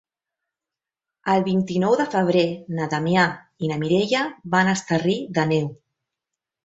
El 1.33 1.43
vint-i-nou 1.49 1.97
de 1.99 2.07
febrer 2.15 2.45
na 2.79 2.87
Damià 2.95 3.25
i 3.67 3.71
na 3.73 3.77
Mireia 3.85 4.25
van 4.57 4.73
a 4.73 4.75
Esterri 4.81 5.19
d'Àneu. 5.37 5.69